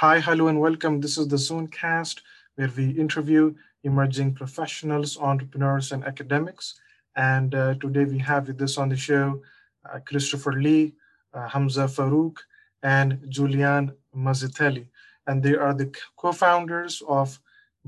[0.00, 0.98] Hi, hello, and welcome.
[0.98, 2.22] This is the Zonecast,
[2.54, 3.54] where we interview
[3.84, 6.80] emerging professionals, entrepreneurs, and academics.
[7.16, 9.42] And uh, today we have with us on the show
[9.84, 10.94] uh, Christopher Lee,
[11.34, 12.38] uh, Hamza Farouk,
[12.82, 14.86] and Julian Mazzitelli.
[15.26, 17.38] And they are the co founders of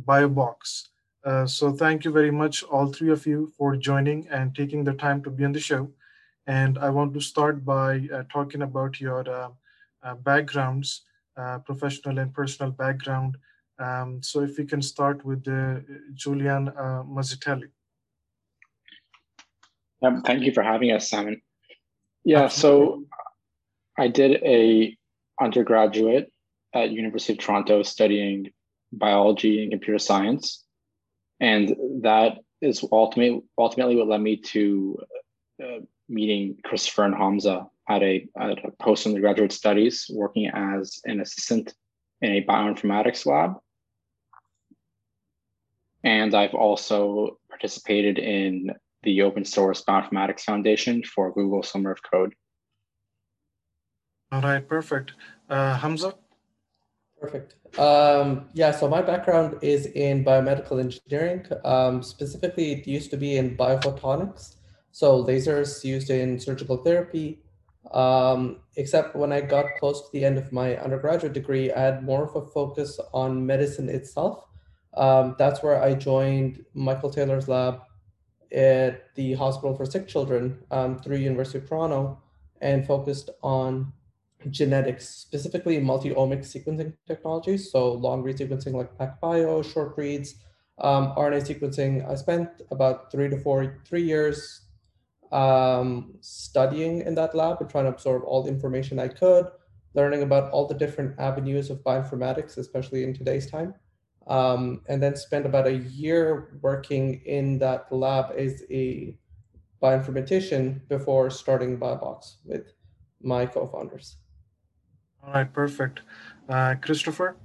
[0.04, 0.88] BioBox.
[1.24, 4.92] Uh, so thank you very much, all three of you, for joining and taking the
[4.92, 5.88] time to be on the show.
[6.46, 9.24] And I want to start by uh, talking about your
[10.02, 11.04] uh, backgrounds
[11.36, 13.36] uh, professional and personal background.
[13.78, 15.80] Um, so if we can start with uh,
[16.14, 17.68] Julian uh, Mazzitelli.
[20.02, 21.40] Um, thank you for having us, Simon.
[22.24, 23.04] Yeah, so
[23.98, 24.96] I did a
[25.40, 26.32] undergraduate
[26.74, 28.50] at University of Toronto studying
[28.92, 30.64] biology and computer science,
[31.40, 34.98] and that is ultimately ultimately what led me to
[35.62, 35.78] uh,
[36.08, 41.74] meeting Christopher and Hamza at a, at a post undergraduate studies working as an assistant
[42.20, 43.54] in a bioinformatics lab.
[46.04, 48.70] And I've also participated in
[49.02, 52.34] the open source bioinformatics foundation for Google Summer of Code.
[54.30, 55.12] All right, perfect.
[55.50, 56.14] Uh, Hamza?
[57.20, 57.54] Perfect.
[57.78, 61.46] Um, yeah, so my background is in biomedical engineering.
[61.64, 64.56] Um, specifically, it used to be in biophotonics.
[64.90, 67.42] So lasers used in surgical therapy,
[67.90, 72.04] um, except when I got close to the end of my undergraduate degree, I had
[72.04, 74.46] more of a focus on medicine itself.
[74.94, 77.80] Um, that's where I joined Michael Taylor's lab
[78.52, 82.22] at the Hospital for Sick Children um, through University of Toronto
[82.60, 83.92] and focused on
[84.50, 87.70] genetics, specifically multi-omic sequencing technologies.
[87.70, 90.36] So long read sequencing like PacBio, short reads,
[90.78, 92.08] um, RNA sequencing.
[92.08, 94.62] I spent about three to four, three years
[95.32, 99.46] um, studying in that lab and trying to absorb all the information I could,
[99.94, 103.74] learning about all the different avenues of bioinformatics, especially in today's time.
[104.28, 109.16] Um, and then spent about a year working in that lab as a
[109.82, 112.72] bioinformatician before starting BioBox with
[113.20, 114.18] my co-founders.
[115.26, 116.02] All right, perfect.
[116.48, 117.36] Uh, Christopher?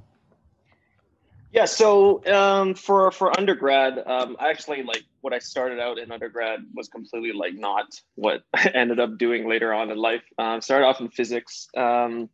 [1.51, 6.09] Yeah, so um, for for undergrad, um, I actually like what I started out in
[6.09, 10.23] undergrad was completely like not what I ended up doing later on in life.
[10.37, 11.67] Um, started off in physics.
[11.75, 12.29] Um,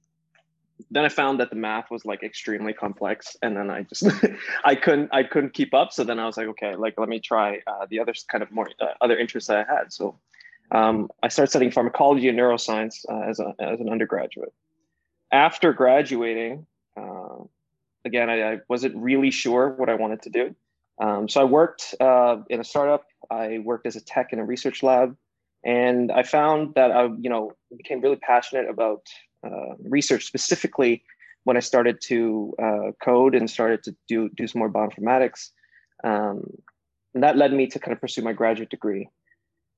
[0.91, 4.05] then I found that the math was like extremely complex, and then I just
[4.63, 5.91] I couldn't I couldn't keep up.
[5.91, 8.51] So then I was like, okay, like let me try uh, the other kind of
[8.51, 9.91] more uh, other interests that I had.
[9.91, 10.19] So
[10.69, 14.53] um, I started studying pharmacology and neuroscience uh, as a as an undergraduate.
[15.31, 16.67] After graduating.
[16.95, 17.45] Uh,
[18.05, 20.55] again, I, I, wasn't really sure what I wanted to do.
[20.99, 23.05] Um, so I worked uh, in a startup.
[23.31, 25.15] I worked as a tech in a research lab,
[25.63, 29.01] and I found that I, you know, became really passionate about
[29.45, 31.03] uh, research, specifically
[31.45, 35.49] when I started to uh, code and started to do do some more bioinformatics.
[36.03, 36.57] Um,
[37.13, 39.09] and that led me to kind of pursue my graduate degree.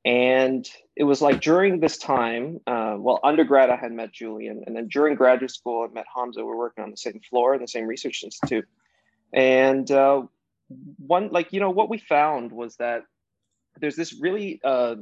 [0.06, 4.64] And it was like during this time, uh, well, undergrad, I had met Julian.
[4.68, 6.42] And then during graduate school, I met Hamza.
[6.42, 8.68] We we're working on the same floor in the same research institute.
[9.34, 10.24] And uh,
[10.98, 13.04] one, like, you know, what we found was that
[13.80, 14.96] there's this really uh,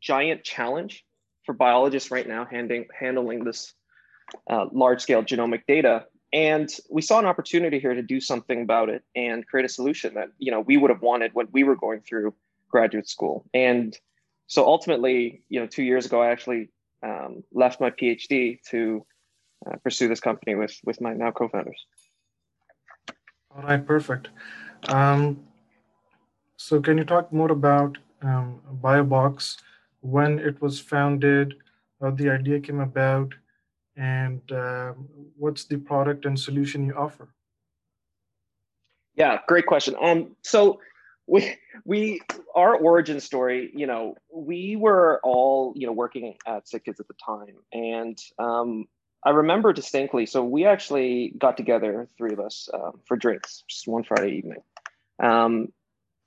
[0.00, 1.04] giant challenge
[1.44, 3.74] for biologists right now handling, handling this
[4.50, 6.06] uh, large scale genomic data.
[6.32, 10.14] And we saw an opportunity here to do something about it and create a solution
[10.14, 12.34] that, you know, we would have wanted when we were going through
[12.68, 13.46] graduate school.
[13.54, 13.96] And
[14.46, 16.68] so ultimately, you know, two years ago, I actually
[17.02, 19.06] um, left my PhD to
[19.66, 21.86] uh, pursue this company with with my now co-founders.
[23.54, 24.28] All right, perfect.
[24.86, 25.40] Um,
[26.56, 29.58] so, can you talk more about um, BioBox,
[30.00, 31.54] when it was founded,
[32.00, 33.32] how the idea came about,
[33.96, 34.92] and uh,
[35.36, 37.28] what's the product and solution you offer?
[39.14, 39.96] Yeah, great question.
[40.00, 40.80] Um, so
[41.28, 42.20] we we
[42.56, 47.06] our origin story you know we were all you know working at sick kids at
[47.06, 48.86] the time and um,
[49.24, 53.86] i remember distinctly so we actually got together three of us um, for drinks just
[53.86, 54.62] one friday evening.
[55.22, 55.68] Um,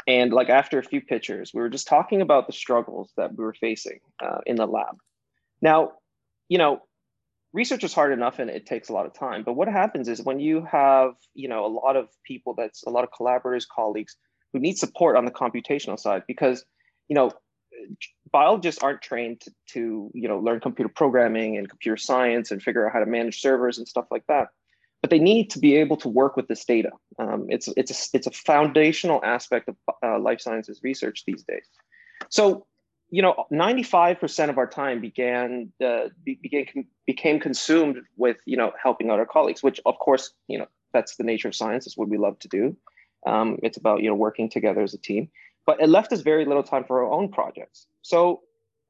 [0.07, 3.43] and like after a few pictures we were just talking about the struggles that we
[3.43, 4.97] were facing uh, in the lab.
[5.61, 5.93] Now
[6.49, 6.81] you know
[7.53, 10.21] research is hard enough and it takes a lot of time but what happens is
[10.21, 14.15] when you have you know a lot of people that's a lot of collaborators colleagues
[14.53, 16.65] who need support on the computational side because
[17.07, 17.31] you know
[18.31, 22.85] biologists aren't trained to, to, you know learn computer programming and computer science and figure
[22.85, 24.49] out how to manage servers and stuff like that
[25.01, 28.15] but they need to be able to work with this data um, it's it's a,
[28.15, 31.67] it's a foundational aspect of uh, life sciences research these days
[32.29, 32.65] so
[33.11, 39.09] you know, 95% of our time began uh, became became consumed with you know helping
[39.09, 41.85] out our colleagues, which of course you know that's the nature of science.
[41.85, 42.75] It's what we love to do.
[43.27, 45.29] Um, it's about you know working together as a team,
[45.65, 47.87] but it left us very little time for our own projects.
[48.01, 48.41] So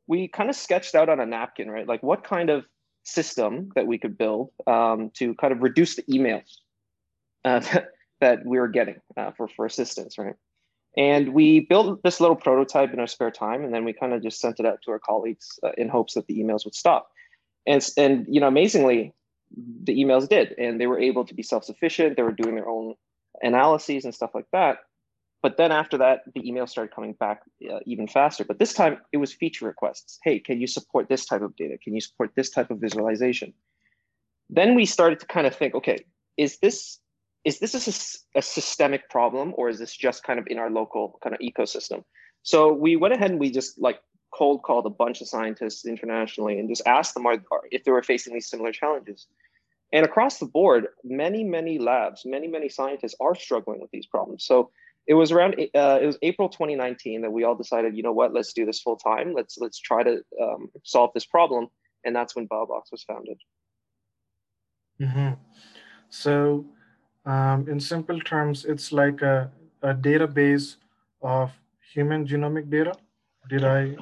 [0.07, 1.87] we kind of sketched out on a napkin, right?
[1.87, 2.65] Like what kind of
[3.03, 6.57] system that we could build um, to kind of reduce the emails
[7.45, 7.61] uh,
[8.21, 10.35] that we were getting uh, for for assistance, right?
[10.97, 14.21] And we built this little prototype in our spare time, and then we kind of
[14.21, 17.09] just sent it out to our colleagues uh, in hopes that the emails would stop.
[17.65, 19.13] And and you know, amazingly,
[19.83, 22.17] the emails did, and they were able to be self-sufficient.
[22.17, 22.95] They were doing their own
[23.41, 24.79] analyses and stuff like that.
[25.41, 28.43] But then after that, the emails started coming back uh, even faster.
[28.45, 30.19] But this time, it was feature requests.
[30.23, 31.77] Hey, can you support this type of data?
[31.83, 33.53] Can you support this type of visualization?
[34.49, 36.05] Then we started to kind of think, okay,
[36.37, 36.99] is this
[37.43, 41.17] is this a, a, systemic problem or is this just kind of in our local
[41.23, 42.03] kind of ecosystem?
[42.43, 43.99] So we went ahead and we just like
[44.31, 47.37] cold called a bunch of scientists internationally and just asked them are,
[47.71, 49.25] if they were facing these similar challenges.
[49.91, 54.45] And across the board, many, many labs, many, many scientists are struggling with these problems.
[54.45, 54.69] So
[55.07, 58.33] it was around uh, it was April 2019 that we all decided, you know what,
[58.33, 59.33] let's do this full time.
[59.33, 61.67] Let's let's try to um, solve this problem,
[62.03, 63.37] and that's when BioBox was founded.
[65.01, 65.33] Mm-hmm.
[66.09, 66.65] So
[67.25, 69.51] um, in simple terms, it's like a,
[69.81, 70.75] a database
[71.21, 71.51] of
[71.93, 72.93] human genomic data.
[73.49, 73.95] Did I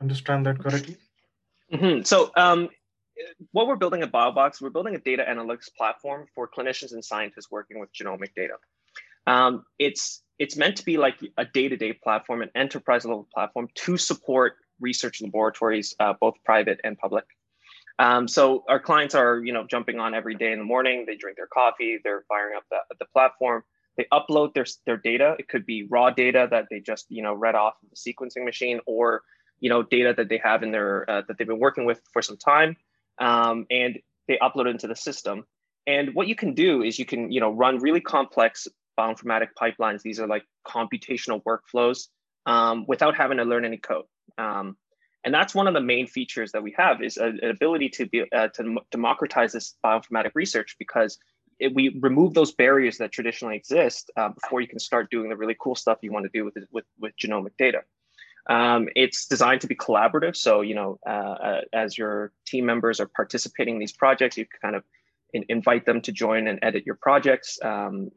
[0.00, 0.96] understand that correctly?
[1.72, 2.02] Mm-hmm.
[2.02, 2.68] So um,
[3.52, 7.50] what we're building at BioBox, we're building a data analytics platform for clinicians and scientists
[7.50, 8.54] working with genomic data.
[9.26, 13.96] Um, it's it's meant to be like a day-to-day platform, an enterprise level platform to
[13.96, 17.24] support research laboratories, uh, both private and public.
[17.98, 21.04] Um, so our clients are, you know, jumping on every day in the morning.
[21.06, 21.98] They drink their coffee.
[22.04, 23.64] They're firing up the, the platform.
[23.96, 25.34] They upload their their data.
[25.38, 28.44] It could be raw data that they just, you know, read off of the sequencing
[28.44, 29.22] machine, or
[29.60, 32.20] you know, data that they have in their uh, that they've been working with for
[32.20, 32.76] some time,
[33.18, 35.46] um, and they upload it into the system.
[35.86, 40.02] And what you can do is you can, you know, run really complex bioinformatic pipelines.
[40.02, 42.08] These are like computational workflows
[42.46, 44.04] um, without having to learn any code.
[44.38, 44.76] Um,
[45.24, 48.24] and that's one of the main features that we have is an ability to be
[48.32, 51.18] uh, to democratize this bioinformatic research because
[51.58, 55.36] it, we remove those barriers that traditionally exist uh, before you can start doing the
[55.36, 57.80] really cool stuff you want to do with with, with genomic data.
[58.48, 63.00] Um, it's designed to be collaborative, so you know, uh, uh as your team members
[63.00, 64.84] are participating in these projects, you can kind of
[65.32, 67.58] in, invite them to join and edit your projects.
[67.62, 68.10] Um,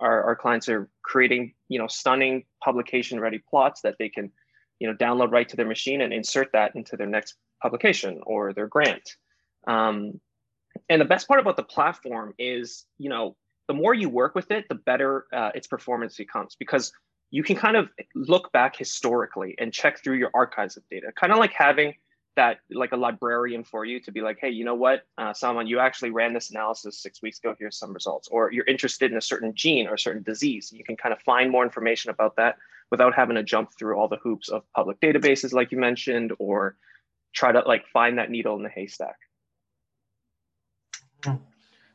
[0.00, 4.30] our, our clients are creating, you know, stunning publication-ready plots that they can
[4.78, 8.52] you know, download right to their machine and insert that into their next publication or
[8.52, 9.16] their grant.
[9.66, 10.20] Um,
[10.88, 13.36] and the best part about the platform is, you know,
[13.66, 16.92] the more you work with it, the better uh, its performance becomes because
[17.30, 21.32] you can kind of look back historically and check through your archives of data, kind
[21.32, 21.94] of like having
[22.38, 25.66] that like a librarian for you to be like, hey, you know what, uh, someone
[25.66, 27.56] you actually ran this analysis six weeks ago.
[27.58, 30.72] Here's some results, or you're interested in a certain gene or a certain disease.
[30.72, 32.56] You can kind of find more information about that
[32.92, 36.76] without having to jump through all the hoops of public databases, like you mentioned, or
[37.34, 39.16] try to like find that needle in the haystack.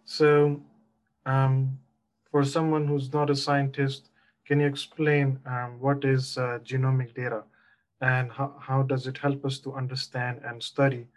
[0.03, 0.61] So,
[1.25, 1.79] um,
[2.29, 4.09] for someone who's not a scientist,
[4.45, 7.43] can you explain um, what is uh, genomic data
[8.03, 11.07] and how, how does it help us to understand and study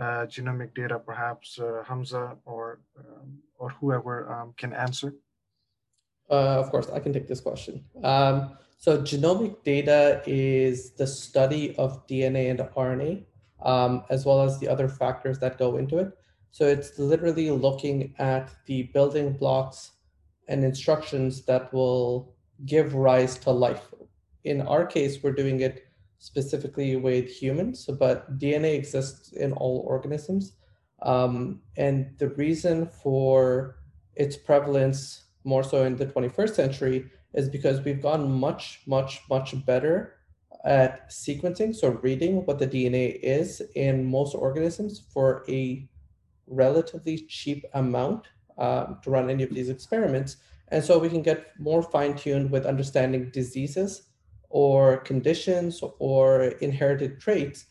[0.00, 0.98] uh, genomic data?
[0.98, 5.14] Perhaps uh, Hamza or, um, or whoever um, can answer.
[6.28, 7.84] Uh, of course, I can take this question.
[8.02, 13.24] Um, so genomic data is the study of DNA and RNA,
[13.62, 16.18] um, as well as the other factors that go into it.
[16.50, 19.92] So it's literally looking at the building blocks
[20.48, 22.34] and instructions that will
[22.66, 23.86] give rise to life.
[24.42, 25.83] In our case, we're doing it
[26.24, 30.52] specifically with humans, but DNA exists in all organisms.
[31.02, 33.76] Um, and the reason for
[34.16, 39.66] its prevalence more so in the 21st century is because we've gotten much, much, much
[39.66, 40.14] better
[40.64, 45.86] at sequencing, so reading what the DNA is in most organisms for a
[46.46, 50.38] relatively cheap amount um, to run any of these experiments.
[50.68, 54.08] And so we can get more fine-tuned with understanding diseases
[54.54, 57.66] or conditions or inherited traits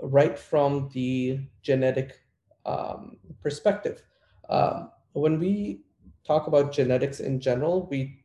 [0.00, 2.20] right from the genetic
[2.64, 4.02] um, perspective.
[4.48, 5.82] Um, when we
[6.26, 8.24] talk about genetics in general, we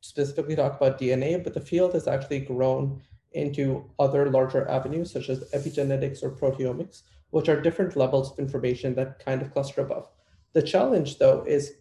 [0.00, 3.00] specifically talk about DNA, but the field has actually grown
[3.34, 8.96] into other larger avenues such as epigenetics or proteomics, which are different levels of information
[8.96, 10.08] that kind of cluster above.
[10.54, 11.74] The challenge though is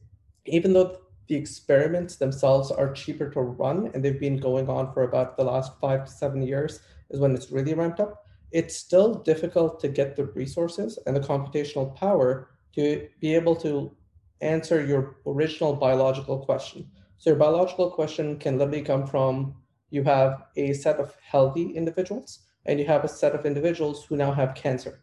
[0.46, 5.03] even though the experiments themselves are cheaper to run and they've been going on for
[5.03, 8.25] about the last five to seven years is when it's really ramped up.
[8.51, 13.96] It's still difficult to get the resources and the computational power to be able to
[14.42, 16.89] answer your original biological question.
[17.18, 19.56] So your biological question can literally come from
[19.89, 24.18] you have a set of healthy individuals and you have a set of individuals who
[24.18, 25.01] now have cancer.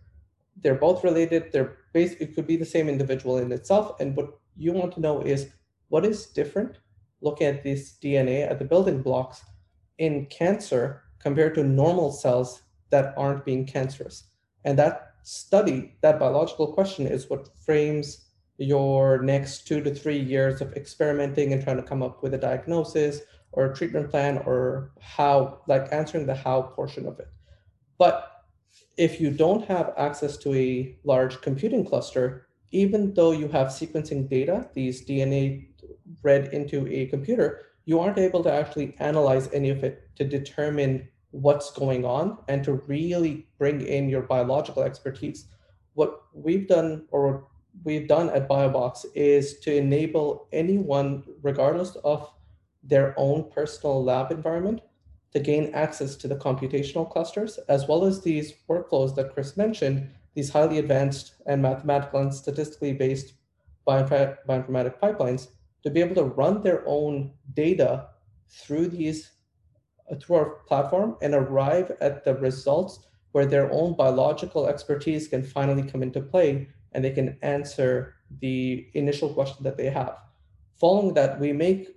[0.63, 1.53] They're both related.
[1.53, 4.01] They're basically could be the same individual in itself.
[4.01, 5.49] And what you want to know is
[5.91, 6.79] what is different
[7.21, 9.45] looking at this DNA at the building blocks
[9.99, 14.25] in cancer compared to normal cells that aren't being cancerous.
[14.65, 20.61] And that study, that biological question is what frames your next two to three years
[20.61, 23.21] of experimenting and trying to come up with a diagnosis
[23.53, 27.29] or a treatment plan or how, like answering the how portion of it.
[27.99, 28.31] But
[28.97, 34.29] if you don't have access to a large computing cluster, even though you have sequencing
[34.29, 35.70] data, these DNA
[36.23, 41.09] read into a computer, you aren't able to actually analyze any of it to determine
[41.31, 45.47] what's going on and to really bring in your biological expertise.
[45.95, 47.47] What we've done or
[47.85, 52.31] we've done at BioBox is to enable anyone, regardless of
[52.83, 54.81] their own personal lab environment,
[55.33, 60.11] to gain access to the computational clusters, as well as these workflows that Chris mentioned,
[60.35, 63.35] these highly advanced and mathematical and statistically based
[63.87, 65.49] bioinformatic pipelines
[65.83, 68.09] to be able to run their own data
[68.49, 69.31] through these
[70.11, 75.43] uh, through our platform and arrive at the results where their own biological expertise can
[75.43, 80.17] finally come into play and they can answer the initial question that they have.
[80.81, 81.89] Following that, we make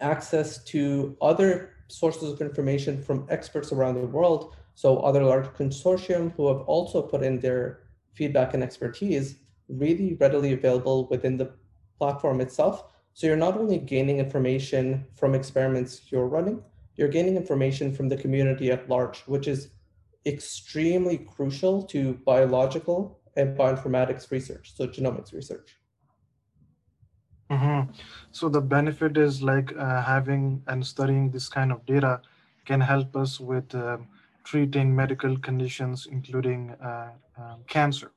[0.00, 4.54] access to other sources of information from experts around the world.
[4.74, 7.80] So other large consortium who have also put in their
[8.14, 9.36] feedback and expertise
[9.68, 11.52] really readily available within the
[11.98, 12.84] platform itself.
[13.14, 16.62] So you're not only gaining information from experiments you're running,
[16.96, 19.70] you're gaining information from the community at large, which is
[20.26, 25.78] extremely crucial to biological and bioinformatics research, so genomics research.
[27.50, 27.90] Mm-hmm.
[28.30, 32.20] So the benefit is like uh, having and studying this kind of data
[32.66, 33.98] can help us with uh,
[34.44, 38.12] treating medical conditions, including uh, um, cancer.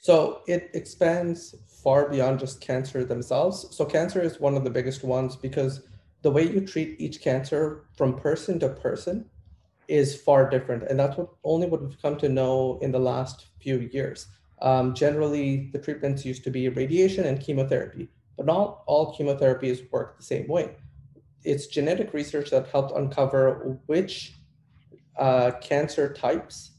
[0.00, 1.54] So it expands
[1.84, 3.66] far beyond just cancer themselves.
[3.70, 5.82] So cancer is one of the biggest ones because
[6.22, 9.26] the way you treat each cancer from person to person
[9.88, 10.84] is far different.
[10.84, 14.26] And that's what only what we've come to know in the last few years.
[14.62, 20.16] Um, generally, the treatments used to be radiation and chemotherapy, but not all chemotherapies work
[20.16, 20.76] the same way.
[21.44, 24.34] It's genetic research that helped uncover which
[25.18, 26.72] uh, cancer types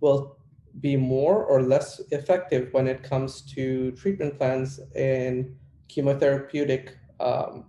[0.00, 0.35] will
[0.80, 5.54] be more or less effective when it comes to treatment plans and
[5.88, 6.90] chemotherapeutic
[7.20, 7.64] um,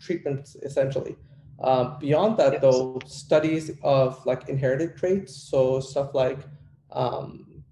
[0.00, 1.16] treatments, essentially.
[1.60, 2.62] Uh, beyond that, yes.
[2.62, 6.38] though, studies of like inherited traits, so stuff like,
[6.92, 7.62] um,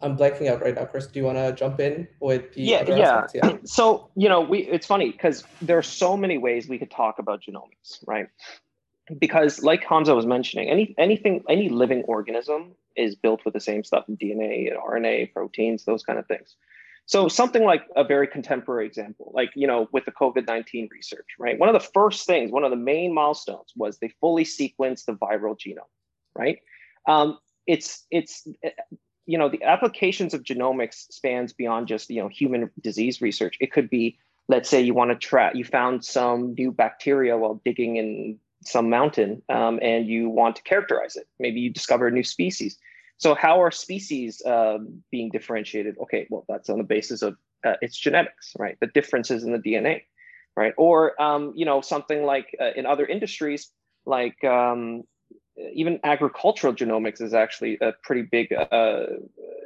[0.00, 0.84] I'm blanking out right now.
[0.84, 3.26] Chris, do you want to jump in with the yeah, yeah.
[3.34, 3.56] yeah.
[3.64, 7.18] So you know, we it's funny because there are so many ways we could talk
[7.18, 8.28] about genomics, right?
[9.18, 13.84] Because like Hamza was mentioning, any anything, any living organism is built with the same
[13.84, 16.56] stuff in DNA and RNA, proteins, those kind of things.
[17.08, 21.58] So something like a very contemporary example, like you know, with the COVID-19 research, right?
[21.58, 25.14] One of the first things, one of the main milestones was they fully sequenced the
[25.14, 25.88] viral genome,
[26.36, 26.58] right?
[27.06, 28.46] Um, it's it's
[29.24, 33.56] you know the applications of genomics spans beyond just you know human disease research.
[33.58, 34.18] It could be,
[34.48, 38.90] let's say, you want to track, you found some new bacteria while digging in some
[38.90, 41.26] mountain, um, and you want to characterize it.
[41.38, 42.78] Maybe you discover a new species
[43.18, 44.78] so how are species uh,
[45.10, 45.96] being differentiated?
[46.02, 47.36] Okay, well, that's on the basis of
[47.66, 48.78] uh, its genetics, right?
[48.80, 50.02] The differences in the DNA,
[50.56, 50.72] right?
[50.78, 53.70] Or, um, you know, something like uh, in other industries,
[54.06, 55.02] like um,
[55.72, 59.06] even agricultural genomics is actually a pretty big uh,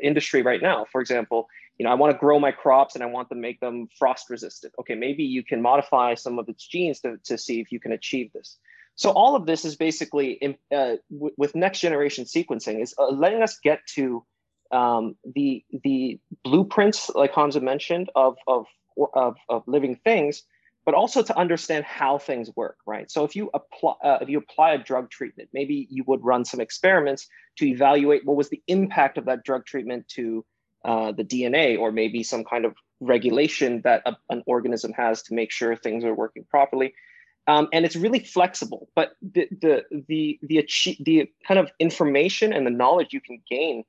[0.02, 0.86] industry right now.
[0.90, 1.46] For example,
[1.76, 4.30] you know, I want to grow my crops and I want to make them frost
[4.30, 4.72] resistant.
[4.80, 7.92] Okay, maybe you can modify some of its genes to, to see if you can
[7.92, 8.58] achieve this.
[8.96, 13.08] So all of this is basically in, uh, w- with next generation sequencing is uh,
[13.10, 14.24] letting us get to
[14.70, 18.66] um, the the blueprints, like Hamza mentioned, of, of
[19.14, 20.42] of of living things,
[20.84, 23.10] but also to understand how things work, right?
[23.10, 26.44] So if you apply uh, if you apply a drug treatment, maybe you would run
[26.44, 30.44] some experiments to evaluate what was the impact of that drug treatment to
[30.84, 35.34] uh, the DNA, or maybe some kind of regulation that a, an organism has to
[35.34, 36.94] make sure things are working properly
[37.46, 38.88] um, and it's really flexible.
[38.94, 43.42] But the the the the achieve, the kind of information and the knowledge you can
[43.50, 43.84] gain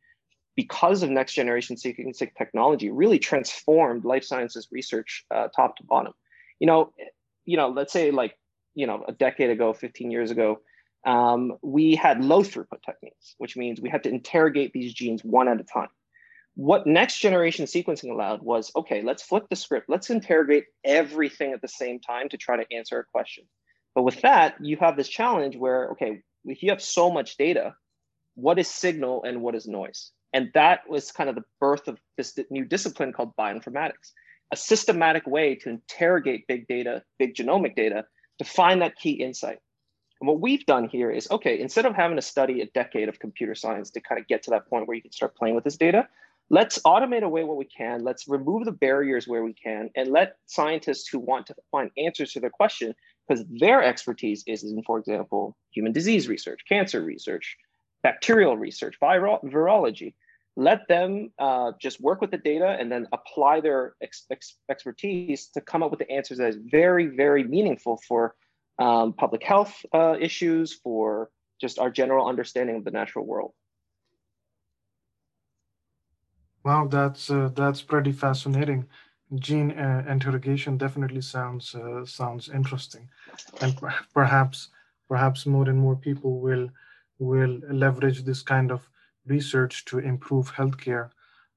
[0.55, 6.13] because of next generation sequencing technology, really transformed life sciences research uh, top to bottom.
[6.59, 6.93] You know,
[7.45, 8.37] you know, let's say like
[8.75, 10.61] you know a decade ago, 15 years ago,
[11.05, 15.47] um, we had low throughput techniques, which means we had to interrogate these genes one
[15.47, 15.89] at a time.
[16.55, 21.61] What next generation sequencing allowed was okay, let's flip the script, let's interrogate everything at
[21.61, 23.45] the same time to try to answer a question.
[23.95, 27.75] But with that, you have this challenge where, okay, if you have so much data,
[28.35, 30.11] what is signal and what is noise?
[30.31, 34.11] And that was kind of the birth of this new discipline called bioinformatics,
[34.51, 38.05] a systematic way to interrogate big data, big genomic data,
[38.39, 39.59] to find that key insight.
[40.19, 43.19] And what we've done here is okay, instead of having to study a decade of
[43.19, 45.63] computer science to kind of get to that point where you can start playing with
[45.63, 46.07] this data,
[46.49, 48.03] let's automate away what we can.
[48.03, 52.33] Let's remove the barriers where we can and let scientists who want to find answers
[52.33, 52.93] to their question,
[53.27, 57.57] because their expertise is in, for example, human disease research, cancer research,
[58.03, 60.13] bacterial research, virology.
[60.55, 65.47] Let them uh, just work with the data and then apply their ex- ex- expertise
[65.55, 68.35] to come up with the answers that is very, very meaningful for
[68.77, 73.53] um, public health uh, issues, for just our general understanding of the natural world.
[76.63, 78.87] Wow, that's uh, that's pretty fascinating.
[79.35, 83.09] Gene uh, interrogation definitely sounds uh, sounds interesting,
[83.61, 83.77] and
[84.13, 84.69] perhaps
[85.09, 86.69] perhaps more and more people will
[87.19, 88.89] will leverage this kind of
[89.25, 91.09] research to improve healthcare.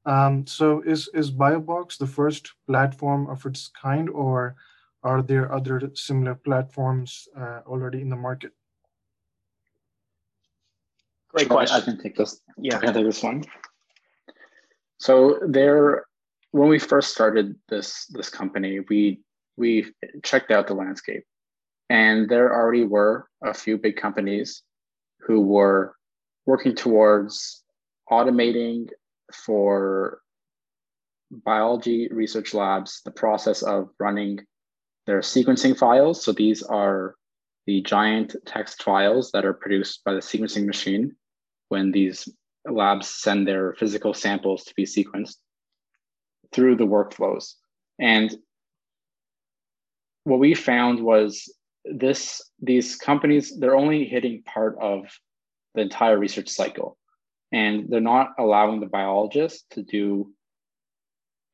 [0.06, 4.56] Um, so, is is BioBox the first platform of its kind, or
[5.02, 8.52] are there other similar platforms uh, already in the market?
[11.28, 11.76] Great question.
[11.76, 12.40] I can take this.
[12.56, 13.44] Yeah, I can take this one.
[14.98, 16.06] So there,
[16.52, 19.20] when we first started this this company, we
[19.56, 21.24] we checked out the landscape,
[21.90, 24.62] and there already were a few big companies
[25.20, 25.94] who were
[26.46, 27.62] working towards
[28.10, 28.88] automating
[29.32, 30.20] for
[31.30, 34.38] biology research labs the process of running
[35.06, 36.24] their sequencing files.
[36.24, 37.16] So these are
[37.66, 41.16] the giant text files that are produced by the sequencing machine
[41.68, 42.28] when these
[42.70, 45.36] labs send their physical samples to be sequenced
[46.52, 47.54] through the workflows.
[47.98, 48.34] And
[50.24, 51.48] what we found was
[51.84, 55.04] this these companies they're only hitting part of
[55.74, 56.98] the entire research cycle
[57.52, 60.32] and they're not allowing the biologists to do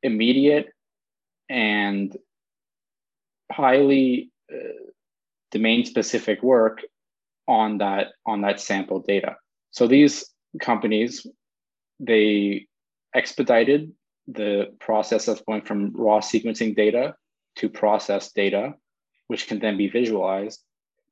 [0.01, 0.69] immediate
[1.49, 2.17] and
[3.51, 4.89] highly uh,
[5.51, 6.81] domain specific work
[7.47, 9.35] on that on that sample data
[9.69, 11.25] so these companies
[11.99, 12.67] they
[13.15, 13.91] expedited
[14.27, 17.15] the process of going from raw sequencing data
[17.55, 18.73] to processed data
[19.27, 20.61] which can then be visualized.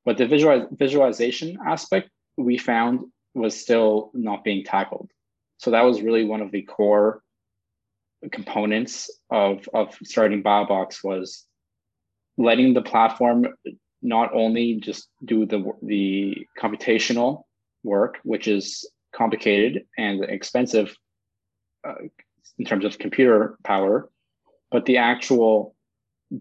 [0.04, 3.00] But the visual, visualization aspect we found
[3.34, 5.10] was still not being tackled.
[5.58, 7.22] So that was really one of the core
[8.30, 11.44] components of, of starting BioBox was
[12.36, 13.46] letting the platform
[14.02, 17.42] not only just do the the computational
[17.84, 20.94] work, which is complicated and expensive
[21.86, 21.94] uh,
[22.58, 24.10] in terms of computer power,
[24.70, 25.74] but the actual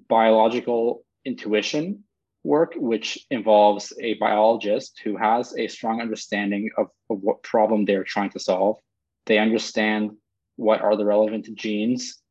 [0.09, 2.03] biological intuition
[2.43, 8.03] work, which involves a biologist who has a strong understanding of, of what problem they're
[8.03, 8.77] trying to solve.
[9.25, 10.11] They understand
[10.55, 12.21] what are the relevant genes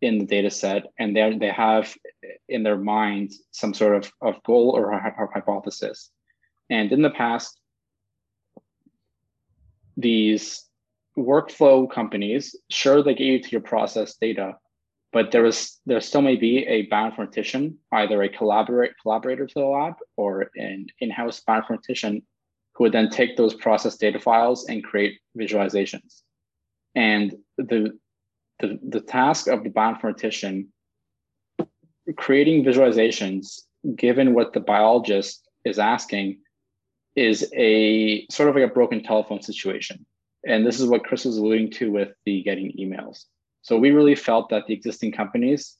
[0.00, 1.94] in the data set and they they have
[2.48, 4.98] in their mind some sort of, of goal or
[5.34, 6.10] hypothesis
[6.70, 7.59] and in the past
[9.96, 10.64] these
[11.18, 14.56] workflow companies sure they get you to your process data
[15.12, 19.64] but there is there still may be a bioinformatician either a collaborate collaborator to the
[19.64, 22.22] lab or an in-house bioinformatician
[22.74, 26.22] who would then take those process data files and create visualizations.
[26.94, 27.98] And the
[28.60, 30.66] the, the task of the bioinformatician
[32.16, 33.60] creating visualizations
[33.96, 36.38] given what the biologist is asking
[37.16, 40.04] is a sort of like a broken telephone situation.
[40.46, 43.24] And this is what chris was alluding to with the getting emails.
[43.62, 45.76] So we really felt that the existing companies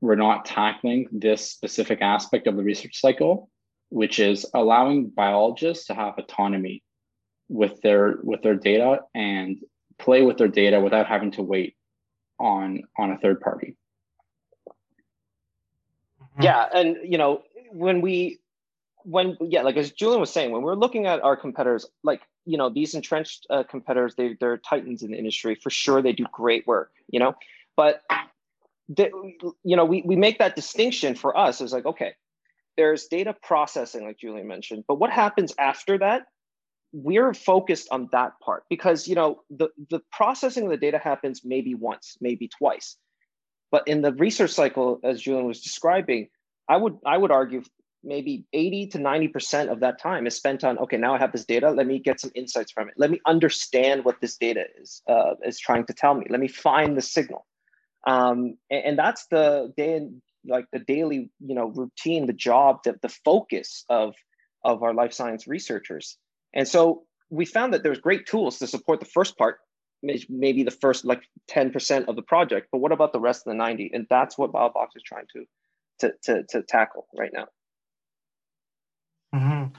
[0.00, 3.48] were not tackling this specific aspect of the research cycle
[3.88, 6.82] which is allowing biologists to have autonomy
[7.48, 9.58] with their with their data and
[9.98, 11.76] play with their data without having to wait
[12.38, 13.76] on on a third party.
[16.40, 17.42] Yeah and you know
[17.72, 18.40] when we
[19.06, 22.58] when yeah like as julian was saying when we're looking at our competitors like you
[22.58, 25.54] know these entrenched uh, competitors they, they're titans in the industry.
[25.54, 27.34] For sure they do great work you know?
[27.76, 28.02] But
[28.88, 32.14] you know we, we make that distinction for us is like okay
[32.76, 36.26] there's data processing like julian mentioned but what happens after that?
[36.92, 41.42] We're focused on that part because you know the the processing of the data happens
[41.44, 42.96] maybe once, maybe twice,
[43.70, 46.28] but in the research cycle, as Julian was describing,
[46.68, 47.62] I would I would argue
[48.04, 51.44] maybe 80 to 90% of that time is spent on okay now i have this
[51.44, 52.94] data let me get some insights from it.
[52.96, 56.26] Let me understand what this data is uh, is trying to tell me.
[56.28, 57.46] Let me find the signal.
[58.06, 60.08] Um, and, and, that's the day
[60.46, 64.14] like the daily you know routine the job the, the focus of
[64.64, 66.16] of our life science researchers.
[66.54, 69.58] And so we found that there's great tools to support the first part
[70.28, 73.56] maybe the first like 10% of the project but what about the rest of the
[73.56, 75.44] 90 and that's what biobox is trying to
[76.00, 77.46] to, to, to tackle right now
[79.34, 79.74] Mm-hmm.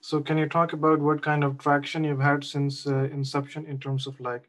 [0.00, 3.78] So can you talk about what kind of traction you've had since uh, inception in
[3.78, 4.48] terms of like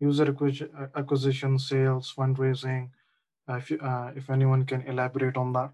[0.00, 2.90] user acquisition, uh, acquisition sales, fundraising?
[3.48, 5.72] Uh, if, you, uh, if anyone can elaborate on that.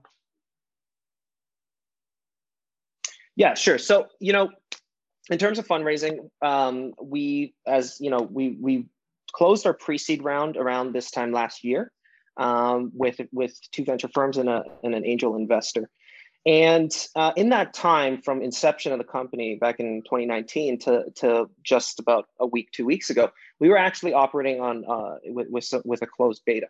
[3.37, 3.79] Yeah, sure.
[3.79, 4.51] So, you know,
[5.31, 8.87] in terms of fundraising, um, we, as you know, we we
[9.33, 11.93] closed our pre-seed round around this time last year
[12.39, 15.91] um, with with two venture firms and a and an angel investor.
[16.47, 21.51] And uh, in that time, from inception of the company back in 2019 to, to
[21.63, 25.69] just about a week, two weeks ago, we were actually operating on uh, with, with,
[25.85, 26.69] with, a closed beta.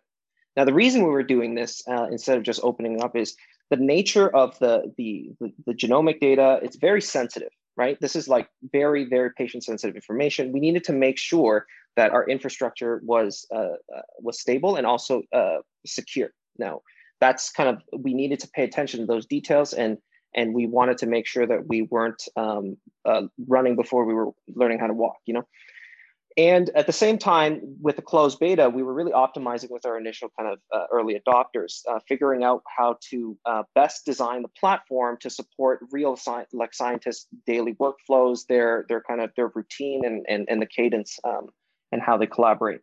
[0.57, 3.35] Now, the reason we were doing this uh, instead of just opening up is
[3.69, 7.99] the nature of the, the, the, the genomic data, it's very sensitive, right?
[8.01, 10.51] This is like very, very patient sensitive information.
[10.51, 15.21] We needed to make sure that our infrastructure was, uh, uh, was stable and also
[15.31, 16.31] uh, secure.
[16.57, 16.81] Now,
[17.19, 19.97] that's kind of we needed to pay attention to those details and
[20.35, 24.29] and we wanted to make sure that we weren't um, uh, running before we were
[24.47, 25.47] learning how to walk you know?
[26.37, 29.97] And at the same time with the closed beta we were really optimizing with our
[29.97, 34.49] initial kind of uh, early adopters uh, figuring out how to uh, best design the
[34.49, 40.05] platform to support real sci- like scientists daily workflows their their kind of their routine
[40.05, 41.47] and and, and the cadence um,
[41.91, 42.81] and how they collaborate.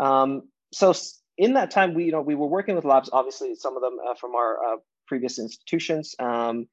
[0.00, 0.92] Um, so
[1.36, 3.98] in that time, we you know we were working with labs, obviously some of them
[4.04, 6.68] uh, from our uh, previous institutions, um,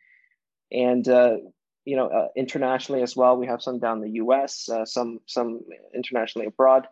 [0.72, 1.38] and uh,
[1.86, 3.38] you know uh, internationally as well.
[3.38, 5.62] We have some down the U.S., uh, some some
[5.94, 6.88] internationally abroad.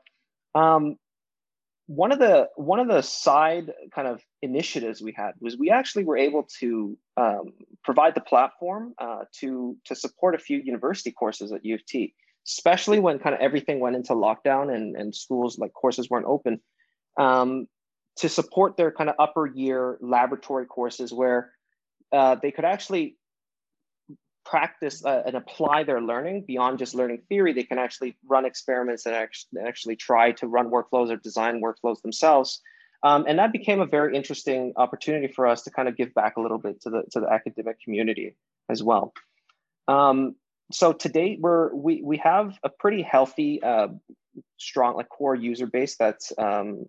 [0.56, 0.98] Um,
[1.86, 6.06] one of the one of the side kind of initiatives we had was we actually
[6.06, 7.54] were able to um,
[7.84, 12.16] provide the platform uh, to to support a few university courses at U of T,
[12.48, 16.60] especially when kind of everything went into lockdown and and schools like courses weren't open
[17.18, 17.68] um,
[18.18, 21.52] to support their kind of upper year laboratory courses where
[22.12, 23.16] uh, they could actually
[24.46, 27.54] practice uh, and apply their learning beyond just learning theory.
[27.54, 32.02] They can actually run experiments and actually, actually try to run workflows or design workflows
[32.02, 32.62] themselves.
[33.04, 36.36] Um, and that became a very interesting opportunity for us to kind of give back
[36.38, 38.36] a little bit to the to the academic community
[38.70, 39.14] as well.
[39.88, 40.36] Um,
[40.72, 43.88] so to date, we're we we have a pretty healthy uh,
[44.60, 46.86] strong like core user base that's um,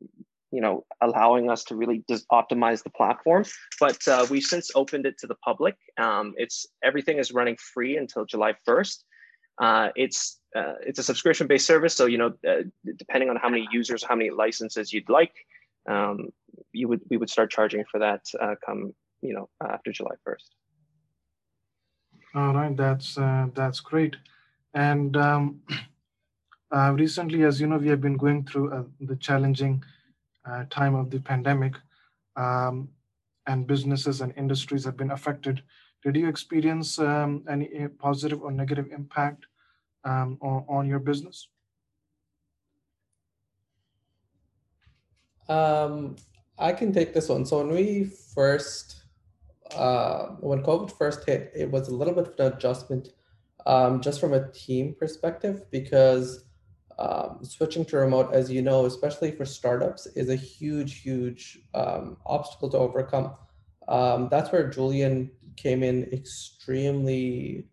[0.50, 3.44] you know allowing us to really just optimize the platform.
[3.78, 5.76] But uh, we've since opened it to the public.
[5.98, 9.04] Um, it's everything is running free until july 1st
[9.60, 12.62] uh, it's uh, it's a subscription based service so you know uh,
[12.96, 15.34] depending on how many users how many licenses you'd like
[15.88, 16.30] um,
[16.72, 20.48] you would we would start charging for that uh, come you know after july 1st
[22.34, 24.16] all right that's uh, that's great.
[24.72, 25.62] And um,
[26.72, 29.82] Uh, recently, as you know, we have been going through uh, the challenging
[30.48, 31.74] uh, time of the pandemic,
[32.36, 32.88] um,
[33.46, 35.62] and businesses and industries have been affected.
[36.04, 39.46] Did you experience um, any positive or negative impact
[40.04, 41.48] um, on, on, your business?
[45.48, 46.16] Um,
[46.58, 47.44] I can take this one.
[47.44, 49.02] So when we first,
[49.74, 53.08] uh, when COVID first hit, it was a little bit of an adjustment
[53.66, 56.44] um, just from a team perspective because
[57.00, 62.18] um, switching to remote, as you know, especially for startups, is a huge, huge um,
[62.26, 63.34] obstacle to overcome.
[63.88, 67.66] Um, that's where Julian came in extremely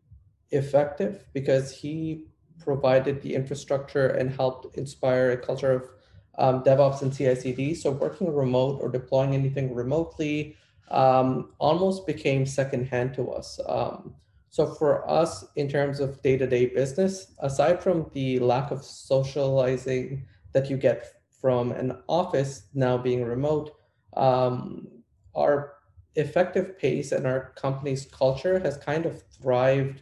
[0.52, 2.26] effective because he
[2.60, 5.90] provided the infrastructure and helped inspire a culture of
[6.38, 7.76] um, DevOps and CI/CD.
[7.76, 10.56] So working remote or deploying anything remotely
[10.90, 13.60] um, almost became secondhand to us.
[13.68, 14.16] Um,
[14.50, 20.70] so for us, in terms of day-to-day business, aside from the lack of socializing that
[20.70, 23.76] you get from an office now being remote,
[24.16, 24.88] um,
[25.36, 25.74] our
[26.16, 30.02] effective pace and our company's culture has kind of thrived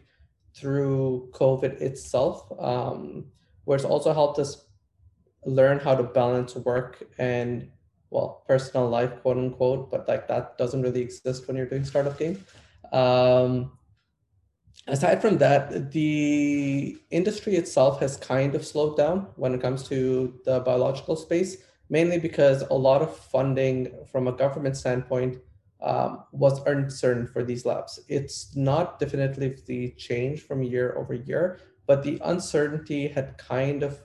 [0.55, 3.25] through COVID itself, um,
[3.65, 4.65] where it's also helped us
[5.45, 7.69] learn how to balance work and
[8.11, 12.17] well, personal life, quote unquote, but like that doesn't really exist when you're doing startup
[12.17, 12.41] game.
[12.93, 13.77] Um,
[14.87, 20.39] aside from that, the industry itself has kind of slowed down when it comes to
[20.45, 21.57] the biological space,
[21.89, 25.37] mainly because a lot of funding from a government standpoint
[25.81, 27.99] um, was uncertain for these labs.
[28.07, 34.01] It's not definitively changed from year over year, but the uncertainty had kind of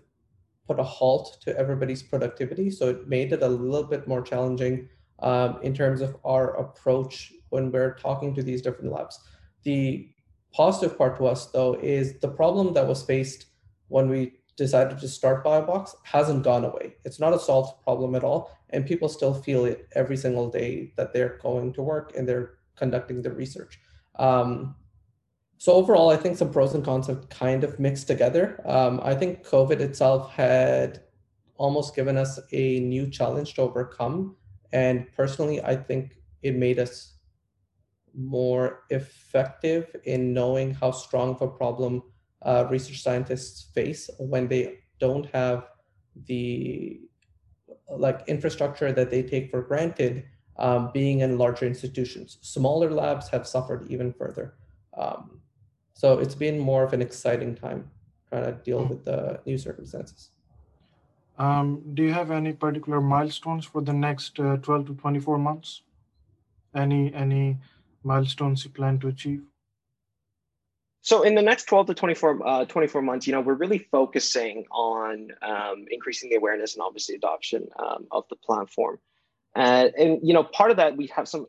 [0.66, 2.70] put a halt to everybody's productivity.
[2.70, 4.88] So it made it a little bit more challenging
[5.20, 9.18] um, in terms of our approach when we're talking to these different labs.
[9.64, 10.08] The
[10.52, 13.46] positive part to us, though, is the problem that was faced
[13.88, 16.96] when we decided to start BioBox hasn't gone away.
[17.04, 18.56] It's not a solved problem at all.
[18.70, 22.54] And people still feel it every single day that they're going to work and they're
[22.76, 23.80] conducting the research.
[24.18, 24.76] Um,
[25.58, 28.60] so overall, I think some pros and cons have kind of mixed together.
[28.64, 31.02] Um, I think COVID itself had
[31.56, 34.36] almost given us a new challenge to overcome.
[34.72, 37.14] And personally, I think it made us
[38.14, 42.02] more effective in knowing how strong of a problem
[42.42, 45.68] uh, research scientists face when they don't have
[46.26, 47.00] the
[47.88, 50.24] like infrastructure that they take for granted
[50.58, 52.38] um, being in larger institutions.
[52.42, 54.54] Smaller labs have suffered even further.
[54.96, 55.40] Um,
[55.94, 57.90] so it's been more of an exciting time
[58.28, 60.30] trying to deal with the new circumstances.
[61.38, 65.82] Um, do you have any particular milestones for the next uh, 12 to 24 months?
[66.74, 67.58] Any any
[68.02, 69.42] milestones you plan to achieve?
[71.02, 74.66] So in the next 12 to 24, uh, 24 months, you know, we're really focusing
[74.70, 78.98] on um, increasing the awareness and obviously adoption um, of the platform.
[79.56, 81.44] Uh, and you know, part of that we have some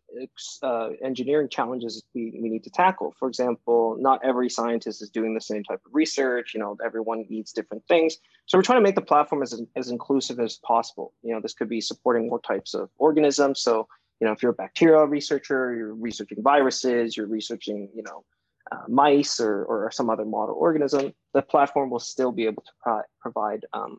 [0.63, 3.13] uh, engineering challenges we, we need to tackle.
[3.19, 6.55] For example, not every scientist is doing the same type of research.
[6.55, 8.17] You know, everyone needs different things.
[8.47, 11.13] So we're trying to make the platform as, as inclusive as possible.
[11.21, 13.61] You know, this could be supporting more types of organisms.
[13.61, 13.87] So
[14.21, 18.23] you know, if you're a bacterial researcher, you're researching viruses, you're researching, you know,
[18.71, 22.71] uh, mice or, or some other model organism, the platform will still be able to
[22.81, 23.97] pro- provide um,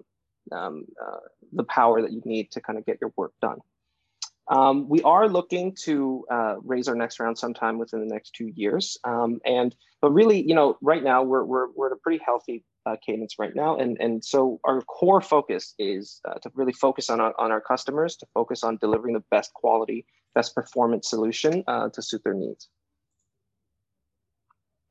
[0.52, 1.18] um, uh,
[1.52, 3.58] the power that you need to kind of get your work done.
[4.48, 8.50] Um, we are looking to uh, raise our next round sometime within the next two
[8.54, 8.96] years.
[9.04, 12.64] Um, and but really, you know, right now we're we're we're at a pretty healthy
[12.87, 17.11] uh, cadence right now, and and so our core focus is uh, to really focus
[17.11, 21.64] on our, on our customers, to focus on delivering the best quality, best performance solution
[21.66, 22.68] uh, to suit their needs.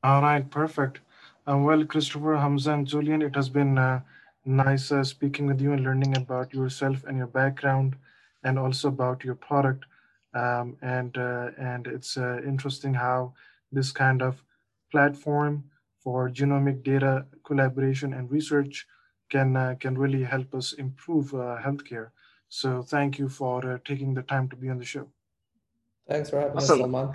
[0.02, 1.00] All right, perfect.
[1.46, 4.00] Um, well, Christopher, Hamza, and Julian, it has been uh,
[4.44, 7.96] nice uh, speaking with you and learning about yourself and your background
[8.44, 9.84] and also about your product.
[10.34, 13.34] Um, and uh, and it's uh, interesting how
[13.70, 14.42] this kind of
[14.90, 15.64] platform
[16.02, 18.86] for genomic data collaboration and research
[19.30, 22.08] can uh, can really help us improve uh, healthcare.
[22.48, 25.06] So thank you for uh, taking the time to be on the show.
[26.08, 26.74] Thanks for having awesome.
[26.74, 27.12] us, Salman.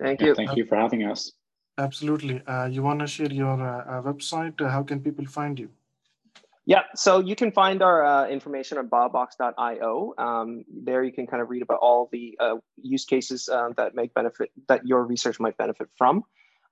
[0.00, 0.28] Thank you.
[0.28, 1.32] Yeah, thank you for having us.
[1.78, 2.42] Absolutely.
[2.46, 3.56] Uh, you want to share your
[4.10, 4.60] website?
[4.60, 5.70] how can people find you?
[6.66, 10.14] Yeah, so you can find our uh, information on biobox.io.
[10.16, 13.94] Um, there you can kind of read about all the uh, use cases uh, that
[13.94, 16.24] make benefit that your research might benefit from.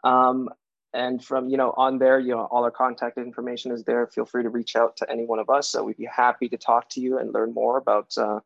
[0.03, 0.49] Um,
[0.95, 4.07] and from you know on there, you know all our contact information is there.
[4.07, 5.69] Feel free to reach out to any one of us.
[5.69, 8.41] So we'd be happy to talk to you and learn more about uh,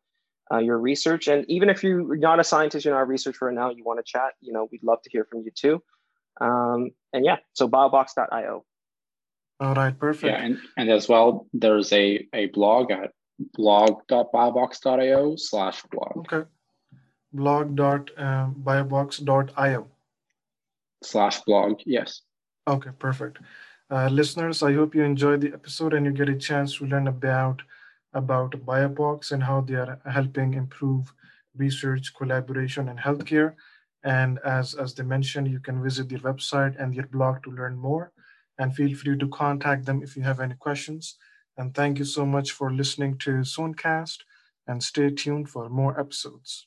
[0.53, 1.29] uh, your research.
[1.29, 4.05] And even if you're not a scientist, you're not a researcher now, you want to
[4.05, 5.83] chat, you know, we'd love to hear from you too.
[6.41, 8.65] Um, and yeah, so biobox.io.
[9.59, 10.33] All right, perfect.
[10.33, 13.13] Yeah, and, and as well, there's a, a blog at
[13.55, 16.19] blog.biobox.io slash blog.
[16.19, 16.43] Okay.
[17.33, 19.79] Blog.biobox.io.
[19.79, 19.87] Um,
[21.03, 22.23] slash blog, yes.
[22.68, 23.38] Okay, perfect.
[23.90, 27.07] Uh, listeners, I hope you enjoyed the episode and you get a chance to learn
[27.09, 27.62] about
[28.12, 31.12] about BioBox and how they are helping improve
[31.57, 33.55] research, collaboration, and healthcare.
[34.02, 37.76] And as, as they mentioned, you can visit their website and their blog to learn
[37.76, 38.12] more
[38.59, 41.16] and feel free to contact them if you have any questions.
[41.59, 44.18] And thank you so much for listening to ZoneCast
[44.66, 46.66] and stay tuned for more episodes.